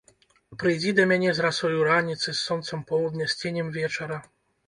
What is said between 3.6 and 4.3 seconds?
вечара.